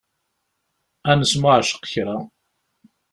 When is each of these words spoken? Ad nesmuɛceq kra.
Ad 1.09 1.17
nesmuɛceq 1.19 1.81
kra. 1.91 2.17